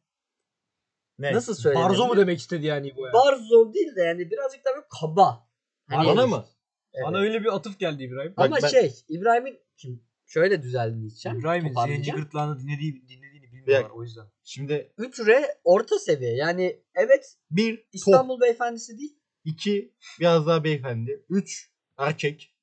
[1.20, 1.34] Ne?
[1.34, 1.90] nasıl söyleyeyim?
[1.90, 3.14] Barzo mu demek istedi yani bu ya?
[3.14, 5.48] Barzo değil de yani birazcık daha böyle kaba.
[5.90, 6.46] Hani- Bana mı?
[6.94, 7.06] Evet.
[7.08, 8.34] Bana öyle bir atıf geldi İbrahim.
[8.38, 11.40] Bak Ama ben- şey İbrahim'in şimdi şöyle düzenleyeceğim.
[11.40, 14.26] İbrahim'in zenci gırtlağını dinlediği, dinlediğini bilmiyorlar o yüzden.
[14.44, 16.36] Şimdi 3 R orta seviye.
[16.36, 17.86] Yani evet bir top.
[17.94, 19.20] İstanbul beyefendisi değil.
[19.44, 21.26] iki biraz daha beyefendi.
[21.30, 22.56] Üç erkek.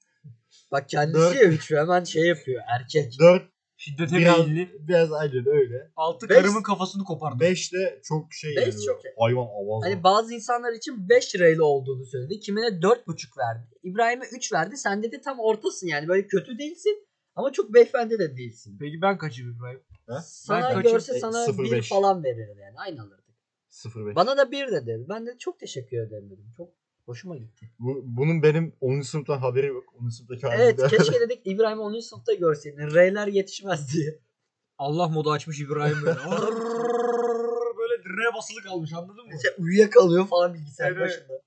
[0.72, 1.36] Bak kendisi Dört.
[1.36, 3.18] ya 3 hemen şey yapıyor erkek.
[3.18, 3.51] Dört
[3.84, 4.88] Şiddete biraz, meyilli.
[4.88, 5.90] biraz aynen öyle.
[5.96, 7.40] Altı Beş- karımın kafasını kopardı.
[7.40, 8.84] Beş de çok şey Beş yani.
[8.86, 9.84] çok- Hayvan avaz.
[9.84, 12.40] Hani bazı insanlar için 5 R'li olduğunu söyledi.
[12.40, 13.66] Kimine 4,5 verdi.
[13.82, 14.76] İbrahim'e 3 verdi.
[14.76, 16.08] Sen dedi tam ortasın yani.
[16.08, 18.76] Böyle kötü değilsin ama çok beyefendi de değilsin.
[18.80, 19.80] Peki ben kaçayım İbrahim?
[20.22, 20.92] Sana kaçım?
[20.92, 21.72] görse E, sana 0,5.
[21.72, 22.74] 1 falan verirdi yani.
[22.76, 23.36] Aynı alırdık.
[23.70, 24.14] 0-5.
[24.14, 25.06] Bana da 1 dedi.
[25.08, 26.52] Ben de çok teşekkür ederim dedim.
[26.56, 26.68] Çok
[27.06, 27.70] hoşuma gitti.
[27.78, 29.00] Bu, bunun benim 10.
[29.00, 29.84] sınıftan haberi yok.
[30.04, 30.08] 10.
[30.08, 30.96] sınıftaki Evet halimde.
[30.96, 32.00] keşke dedik İbrahim 10.
[32.00, 32.78] sınıfta görseydin.
[32.94, 34.18] R'ler yetişmez diye.
[34.78, 36.18] Allah modu açmış İbrahim böyle.
[37.78, 39.30] Böyle direğe basılı kalmış anladın mı?
[39.32, 41.00] Mesela uyuyakalıyor falan bilgisayar Evet.
[41.00, 41.42] başında.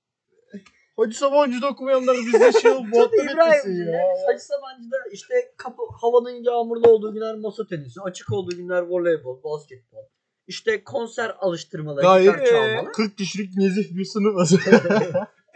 [0.96, 3.52] Hacı Sabancı'da okumayanlar bizde şey muhabbet İbrahim.
[3.52, 4.00] etmesin ya.
[4.26, 9.98] Hacı Sabancı'da işte kapı, havanın yağmurlu olduğu günler masa tenisi, açık olduğu günler voleybol, basketbol.
[10.46, 12.92] İşte konser alıştırmaları, Gayet gitar çalmalar.
[12.92, 14.50] 40 kişilik nezih bir sınıf.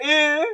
[0.05, 0.45] Eee?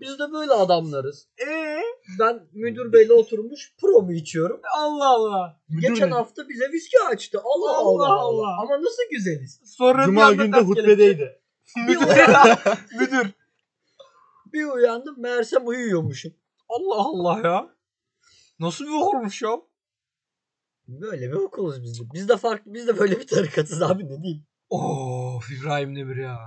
[0.00, 1.28] Biz de böyle adamlarız.
[1.40, 1.82] Eee?
[2.18, 4.60] Ben müdür beyle oturmuş promu içiyorum.
[4.78, 5.60] Allah Allah.
[5.80, 7.40] Geçen hafta bize viski açtı.
[7.44, 8.20] Allah Allah Allah.
[8.20, 8.60] Allah.
[8.62, 9.60] Ama nasıl güzeliz.
[9.64, 11.40] Sonra Cuma günde ters hutbedeydi.
[11.88, 12.70] Bir, uyan- kelepçe.
[12.98, 13.30] Müdür.
[14.52, 16.32] bir uyandım meğersem uyuyormuşum.
[16.68, 17.68] Allah Allah ya.
[18.60, 19.50] Nasıl bir olmuş ya?
[20.88, 22.04] Böyle bir okuluz biz de.
[22.14, 24.46] Biz de farklı, biz de böyle bir tarikatız abi ne diyeyim.
[24.70, 26.38] Of İbrahim Demir ya.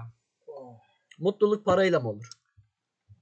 [1.26, 2.26] Mutluluk parayla mı olur?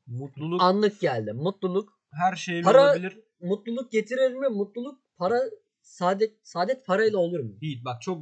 [0.07, 1.33] Mutluluk Anlık geldi.
[1.33, 3.19] Mutluluk her şeyle Para- olabilir.
[3.41, 4.47] mutluluk getirir mi?
[4.47, 5.39] Mutluluk para
[5.81, 7.61] saadet saadet parayla olur mu?
[7.61, 8.21] Değil bak çok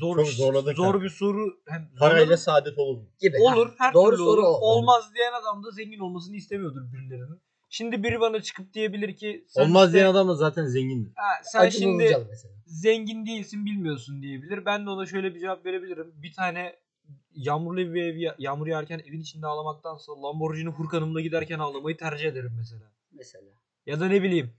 [0.00, 1.02] zor Çok zorladık zor ha.
[1.02, 1.46] bir soru.
[1.68, 2.42] Hem Parayla zorladık.
[2.42, 3.08] saadet olur mu?
[3.20, 3.36] Gibi.
[3.40, 4.58] olur Ha, her Doğru türlü soru olur.
[4.62, 4.66] o.
[4.66, 7.42] Olmaz diyen adam da zengin olmasını istemiyordur birilerinin.
[7.70, 11.12] Şimdi biri bana çıkıp diyebilir ki sen Olmaz işte- diyen adam da zaten zengindir.
[11.16, 12.52] Ha, sen Acun şimdi mesela.
[12.66, 14.64] zengin değilsin bilmiyorsun diyebilir.
[14.66, 16.12] Ben de ona şöyle bir cevap verebilirim.
[16.22, 16.76] Bir tane
[17.34, 22.92] yağmurlu bir ev yağmur yağarken evin içinde ağlamaktansa Lamborghini Hurkan'ımla giderken ağlamayı tercih ederim mesela.
[23.12, 23.50] Mesela.
[23.86, 24.54] Ya da ne bileyim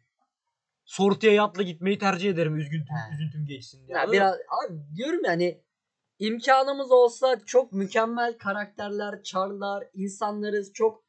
[0.86, 3.98] Sortiye yatla gitmeyi tercih ederim üzüntüm, üzüntüm geçsin diye.
[3.98, 5.64] Ya biraz abi diyorum yani
[6.20, 10.74] imkanımız olsa çok mükemmel karakterler, çarlar, insanlarız.
[10.74, 11.04] Çok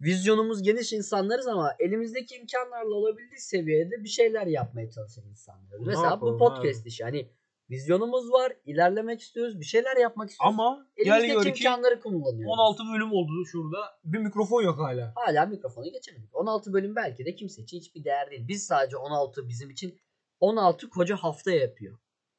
[0.00, 5.86] vizyonumuz geniş insanlarız ama elimizdeki imkanlarla olabildiği seviyede bir şeyler yapmaya çalışan insanlarız.
[5.86, 7.04] Mesela bu podcast işi.
[7.04, 7.30] Hani
[7.70, 10.54] vizyonumuz var, ilerlemek istiyoruz, bir şeyler yapmak istiyoruz.
[10.58, 12.58] Ama gel elimizdeki gör ki imkanları kullanıyoruz.
[12.58, 13.98] 16 bölüm oldu şurada.
[14.04, 15.12] Bir mikrofon yok hala.
[15.16, 16.36] Hala mikrofonu geçemedik.
[16.36, 18.48] 16 bölüm belki de kimse için hiçbir değer değil.
[18.48, 20.00] Biz sadece 16 bizim için
[20.40, 21.98] 16 koca hafta yapıyor.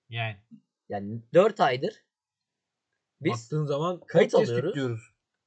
[0.09, 0.37] Yani.
[0.89, 2.03] Yani 4 aydır
[3.21, 4.75] biz Baktığın zaman kayıt alıyoruz.
[4.75, 5.01] diyoruz.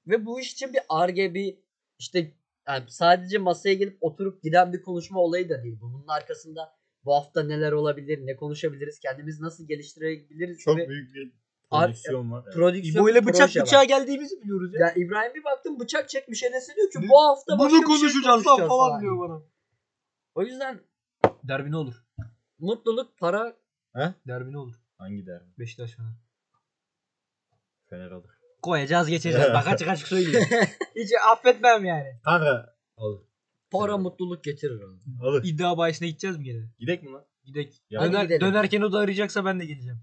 [0.06, 1.58] ve bu iş için bir arge bir
[1.98, 2.34] işte
[2.68, 5.92] yani sadece masaya gelip oturup giden bir konuşma olayı da değil bu.
[5.92, 11.32] Bunun arkasında bu hafta neler olabilir, ne konuşabiliriz, kendimizi nasıl geliştirebiliriz Çok gibi büyük bir
[11.70, 12.42] prodüksiyon var.
[12.44, 12.54] Evet.
[12.54, 13.66] prodüksiyon İbo ile bıçak proje var.
[13.66, 14.80] bıçağa geldiğimizi biliyoruz ya.
[14.86, 17.08] Ya İbrahim bir baktım bıçak çekmiş Enes'e diyor ki Ne?
[17.08, 19.18] bu hafta başka Bunu bir şey konuşacağız lan falan diyor.
[19.18, 19.42] bana.
[20.34, 20.80] O yüzden
[21.44, 21.94] Derbi ne olur?
[22.58, 23.56] mutluluk, para
[24.26, 24.74] Derbi ne olur?
[24.98, 25.42] Hangi der?
[25.58, 26.14] Beşiktaş falan.
[27.90, 28.30] Fener alır.
[28.62, 29.48] Koyacağız geçeceğiz.
[29.54, 30.48] Bak açık açık söyleyeyim.
[30.96, 32.20] Hiç affetmem yani.
[32.24, 33.22] Kanka alır.
[33.78, 35.00] Para mutluluk getirir onu.
[35.28, 35.44] Alır.
[35.44, 36.62] İddia bahisine gideceğiz mi gene?
[36.78, 37.24] Gidek mi lan?
[37.44, 37.82] Gidek.
[37.90, 38.40] Ya Hadi Döner, gidelim.
[38.40, 39.98] dönerken o da arayacaksa ben de geleceğim.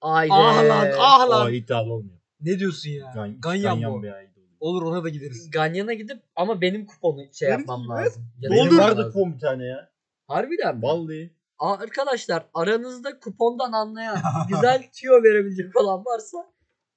[0.00, 0.34] Aynen.
[0.34, 1.52] Ah lan ah lan.
[1.54, 2.18] iddialı olmuyor.
[2.40, 3.04] Ne diyorsun ya?
[3.06, 4.02] Gan- Ganyan, Ganyan bu.
[4.02, 4.12] bir.
[4.60, 5.50] Olur ona da gideriz.
[5.50, 7.90] Ganyan'a gidip ama benim kuponu şey Benim yapmam gibi.
[7.92, 8.26] lazım.
[8.42, 9.12] Benim Yatırmam vardı lazım.
[9.12, 9.90] kupon bir tane ya.
[10.26, 10.82] Harbiden mi?
[10.82, 11.34] Vallahi.
[11.58, 16.38] Aa, Arkadaşlar aranızda kupondan anlayan güzel tüyo verebilecek olan varsa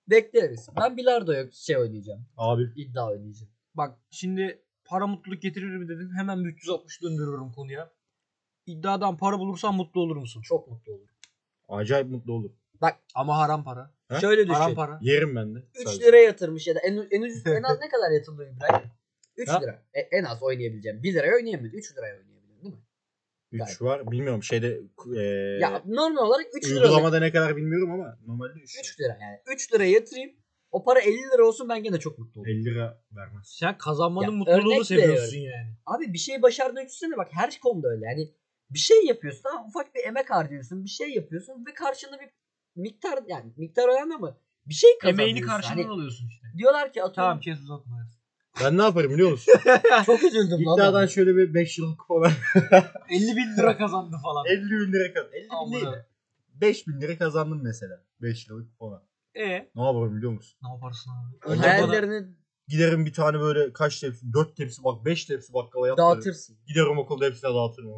[0.09, 0.69] bekleriz.
[0.81, 2.25] Ben bilardoya şey oynayacağım.
[2.37, 2.63] Abi.
[2.75, 3.51] İddia oynayacağım.
[3.75, 6.09] Bak şimdi para mutluluk getirir mi dedin.
[6.17, 7.91] Hemen bir 360 döndürüyorum konuya.
[8.65, 10.41] İddiadan para bulursan mutlu olur musun?
[10.41, 11.07] Çok mutlu olurum.
[11.69, 12.51] Acayip mutlu olur.
[13.15, 13.91] Ama haram para.
[14.11, 14.19] He?
[14.19, 14.53] Şöyle düşün.
[14.53, 14.99] Haram para.
[15.01, 15.59] Yerim ben de.
[15.75, 16.05] 3 sadece.
[16.05, 18.89] lira yatırmış ya da en, en, ucuz, en az ne kadar yatırılıyor İbrahim?
[19.37, 19.59] 3 Ha?
[19.61, 19.83] lira.
[19.93, 21.03] E, en az oynayabileceğim.
[21.03, 21.79] 1 liraya oynayamıyorum.
[21.79, 22.81] 3 liraya oynayabilirim değil mi?
[23.51, 24.11] 3 var.
[24.11, 24.79] Bilmiyorum şeyde
[25.17, 25.21] e,
[25.61, 26.75] Ya normal olarak 3 lira.
[26.83, 29.39] uygulamada ne kadar bilmiyorum ama normalde 3 3 lira yani.
[29.53, 30.31] 3 liraya yatırayım.
[30.71, 32.53] O para 50 lira olsun ben gene çok mutlu olurum.
[32.53, 33.47] 50 lira vermez.
[33.59, 35.77] Sen kazanmanın Ya, mutluluğunu örnek seviyorsun yani.
[35.85, 38.05] Abi bir şey başardığını düşünsene bak her konuda öyle.
[38.05, 38.33] Yani
[38.69, 40.83] bir şey yapıyorsun tamam ufak bir emek harcıyorsun.
[40.85, 42.29] Bir şey yapıyorsun ve karşında bir
[42.75, 45.23] miktar yani miktar önemli ama bir şey kazanıyorsun.
[45.23, 46.47] Emeğini karşılığını Hani alıyorsun işte.
[46.57, 47.13] diyorlar ki atıyorum.
[47.29, 48.07] Tamam kes uzatma.
[48.63, 49.53] Ben ne yaparım biliyor musun?
[50.05, 50.75] Çok üzüldüm lan.
[50.75, 51.07] İddiadan ben.
[51.07, 52.31] şöyle bir 5 yıllık kupon
[53.09, 54.45] 50 bin lira kazandı falan.
[54.45, 55.33] 50 bin lira kazandım.
[55.35, 55.73] 50 bin Amına.
[55.73, 56.05] değil de.
[56.53, 58.03] 5 bin lira kazandım mesela.
[58.21, 59.03] 5 yıllık kupona.
[59.35, 60.59] E Ne yaparım biliyor musun?
[60.63, 61.51] ne yaparsın abi?
[61.53, 62.27] Önce Hayallerini
[62.67, 64.33] Giderim bir tane böyle kaç tepsi?
[64.33, 66.09] 4 tepsi bak 5 tepsi baklava yaparım.
[66.15, 66.57] dağıtırsın.
[66.67, 67.89] Giderim okulda hepsine dağıtırım.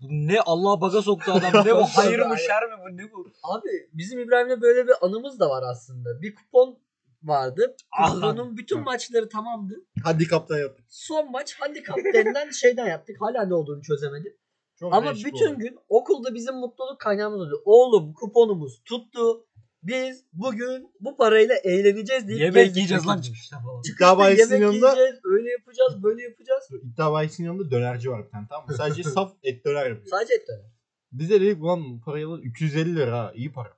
[0.00, 1.66] Bu ne Allah baga soktu adam.
[1.66, 3.26] Ne bu hayır mı şer mi bu ne bu?
[3.42, 6.22] Abi bizim İbrahim'le böyle bir anımız da var aslında.
[6.22, 6.78] Bir kupon
[7.22, 7.76] vardı.
[7.98, 8.14] Ah.
[8.14, 9.74] Kuponun bütün maçları tamamdı.
[10.04, 10.86] Handikaptan yaptık.
[10.88, 13.16] Son maç handikap denilen şeyden yaptık.
[13.20, 14.36] Hala ne olduğunu çözemedim.
[14.76, 15.58] Çok Ama değişik bütün oldu.
[15.58, 17.62] gün okulda bizim mutluluk kaynağımız oldu.
[17.64, 19.46] Oğlum kuponumuz tuttu.
[19.86, 23.82] Biz bugün bu parayla eğleneceğiz diye Yemek yiyeceğiz lan çıkışta falan.
[23.94, 26.68] İddia bahisinin yemek yanında yiyeceğiz, öyle yapacağız, böyle yapacağız.
[26.82, 28.74] iddia bahisinin yanında dönerci var bir tane tamam mı?
[28.76, 30.06] Sadece saf et döner yapıyor.
[30.06, 30.70] Sadece et döner.
[31.12, 32.44] Bize dedik ulan bu parayı alalım.
[32.44, 33.76] 250 lira ha iyi para.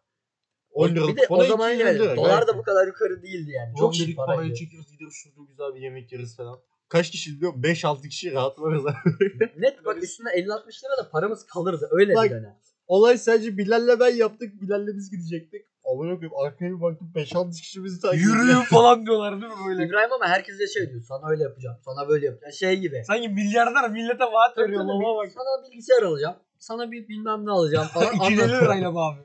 [0.71, 2.17] 10 liralık bir de o zaman 250 yani lira.
[2.17, 3.75] dolar da bu kadar yukarı değildi yani.
[3.79, 6.61] Çok dedik iyi parayı çekiyoruz gideriz şurada güzel bir yemek yeriz falan.
[6.89, 7.55] Kaç kişi biliyor?
[7.55, 8.85] 5-6 kişi rahat varız.
[9.57, 10.39] Net bak üstüne 50-60
[10.85, 11.89] lira da paramız kalırdı.
[11.91, 12.57] Öyle Bak, bir dönem.
[12.87, 14.61] Olay sadece Bilal'le ben yaptık.
[14.63, 15.67] Bilal'le biz gidecektik.
[15.93, 18.37] Amına koyayım arkaya bir baktım 5-6 kişi bizi takip ediyor.
[18.37, 19.85] Yürüyün falan diyorlar değil mi böyle?
[19.89, 21.03] İbrahim ama herkese şey diyor.
[21.03, 21.77] Sana öyle yapacağım.
[21.85, 22.53] Sana böyle yapacağım.
[22.53, 23.03] Şey gibi.
[23.07, 25.27] Sanki milyarder millete vaat veriyor Sana, baba bak.
[25.27, 26.37] bir, sana bilgisayar alacağım.
[26.59, 28.07] Sana bir bilmem ne alacağım falan.
[28.15, 28.63] 250 Anlatıyor.
[28.63, 29.21] lirayla mı abi?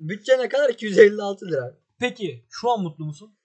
[0.00, 0.68] Bütçe ne kadar?
[0.70, 1.74] 256 lira.
[1.98, 3.36] Peki şu an mutlu musun?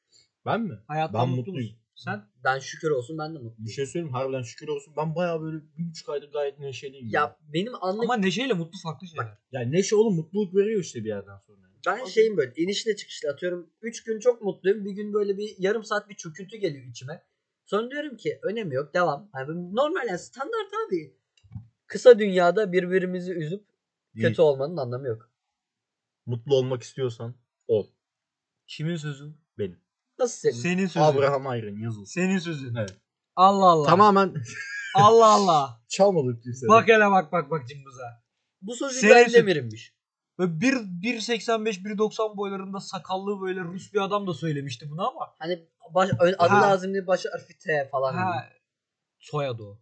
[0.45, 0.79] Ben mi?
[0.88, 1.69] Hayattan Ben mutlu mutluyum.
[1.71, 1.79] musun?
[1.95, 2.21] Sen?
[2.43, 3.69] Ben şükür olsun ben de Bir mutluyum.
[3.69, 4.93] şey söyleyeyim harbiden şükür olsun.
[4.97, 7.08] Ben bayağı böyle bir buçuk aydır gayet neşeliyim.
[7.10, 9.38] Ya benim anlık Ama neşeyle mutlu farklı şeyler.
[9.51, 11.68] Yani neşe oğlum mutluluk veriyor işte bir yerden sonra.
[11.86, 13.70] Ben şeyim böyle inişle çıkışlı atıyorum.
[13.82, 14.86] 3 gün çok mutluyum.
[14.86, 17.24] Bir gün böyle bir yarım saat bir çöküntü geliyor içime.
[17.65, 19.30] Sonra diyorum ki önemi yok devam.
[19.36, 21.18] Yani normal yani standart abi.
[21.88, 23.65] Kısa dünyada birbirimizi üzüp
[24.15, 24.28] Değil.
[24.28, 25.32] kötü olmanın anlamı yok.
[26.26, 27.36] Mutlu olmak istiyorsan
[27.68, 27.88] ol.
[28.68, 29.34] Kimin sözü?
[29.58, 29.80] Benim.
[30.20, 30.62] Nasıl senin?
[30.62, 31.06] Senin sözü.
[31.06, 32.22] Abraham Ayrın yazılsın.
[32.22, 32.76] Senin sözün.
[32.76, 32.98] Evet.
[33.36, 33.88] Allah Allah.
[33.88, 34.34] Tamamen
[34.96, 35.82] Allah Allah.
[35.88, 36.68] çalmadık kimse.
[36.68, 38.24] bak hele bak bak bak cımbıza.
[38.62, 39.99] Bu söz Senin İbrahim sö- Demir'inmiş.
[40.39, 45.36] Ve 1 1.85 1.90 boylarında sakallı böyle Rus bir adam da söylemişti bunu ama.
[45.39, 46.62] Hani baş, ön- adı Ha.
[46.62, 48.13] lazım diye baş harfi T falan.
[48.13, 48.49] Ha,
[49.19, 49.80] soyadı o.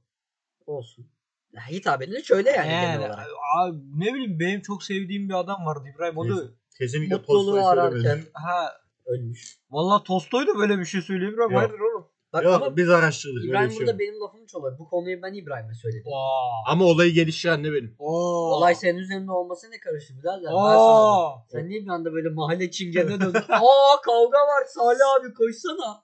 [0.65, 1.05] Olsun.
[1.53, 3.27] Ya, hitap edilir şöyle yani, Yani, genel olarak.
[3.57, 6.17] abi, ne bileyim benim çok sevdiğim bir adam vardı İbrahim.
[6.17, 6.43] O da.
[6.77, 9.59] Kesinlikle Mutluluğu ararken ha ölmüş.
[9.69, 11.55] Valla Tolstoy da böyle bir şey söylüyor İbrahim.
[11.55, 12.07] Hayırdır oğlum?
[12.37, 13.45] Bak Yok ama biz araştırdık.
[13.45, 13.99] İbrahim şey burada yok.
[13.99, 14.79] benim lafımı çalıyor.
[14.79, 16.11] Bu konuyu ben İbrahim'e söyledim.
[16.11, 16.71] Vaa.
[16.71, 17.95] Ama olayı geliştiren de benim.
[17.99, 18.51] Oo.
[18.57, 20.51] Olay senin üzerinde olması ne karıştı birader?
[20.53, 21.35] Oo.
[21.51, 23.39] Sen niye bir anda böyle mahalle çingenine döndün?
[23.49, 26.03] Aa kavga var Salih abi koşsana.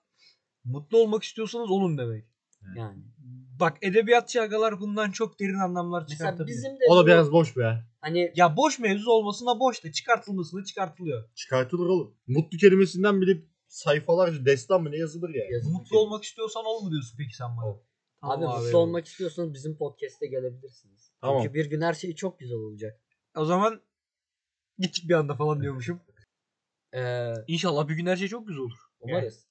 [0.63, 2.25] Mutlu olmak istiyorsanız olun demek.
[2.77, 3.03] Yani.
[3.59, 6.47] Bak edebiyatçı agalar bundan çok derin anlamlar Mesela çıkartabilir.
[6.57, 7.83] bizim de O da bu- biraz boş be.
[8.01, 11.29] hani Ya boş mevzu olmasına boş da çıkartılmasına çıkartılıyor.
[11.35, 12.15] Çıkartılır oğlum.
[12.27, 13.37] Mutlu kelimesinden bile
[13.73, 15.45] sayfalarca destan mı ne yazılır ya.
[15.51, 17.69] yazık Mutlu olmak istiyorsan ol mu diyorsun peki sen bana?
[18.21, 21.11] Abi Tamam mutlu olmak istiyorsanız bizim podcast'e gelebilirsiniz.
[21.21, 21.41] Tamam.
[21.43, 23.01] Çünkü bir gün her şey çok güzel olacak.
[23.35, 23.81] O zaman
[24.77, 26.01] gittik bir anda falan diyormuşum.
[26.95, 28.77] Ee, İnşallah bir gün her şey çok güzel olur.
[28.99, 29.47] umarız.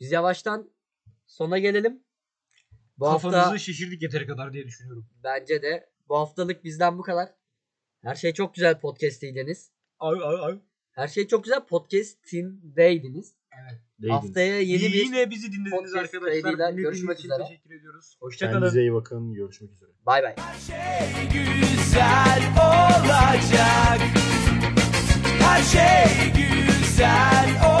[0.00, 0.70] Biz yavaştan
[1.26, 2.04] sona gelelim.
[2.98, 5.08] Bu Kafanızı hafta şişirdik yeteri kadar diye düşünüyorum.
[5.24, 7.34] bence de bu haftalık bizden bu kadar.
[8.02, 9.70] Her şey çok güzel podcast'teydiniz.
[9.98, 10.60] Ay ay ay.
[10.92, 13.34] Her şey çok güzel podcast'indeydiniz.
[14.02, 14.22] Değildiniz.
[14.22, 16.42] Haftaya yeni bir Yine bizi dinlediniz podcast arkadaşlar.
[16.42, 17.42] kaydıyla Dinlediğiniz görüşmek için üzere.
[17.48, 18.16] Teşekkür ediyoruz.
[18.20, 18.58] Hoşçakalın.
[18.60, 19.34] Kendinize iyi bakın.
[19.34, 19.90] Görüşmek üzere.
[20.06, 20.34] bay bay.
[21.32, 24.00] güzel olacak.
[25.40, 27.73] Her şey güzel olacak.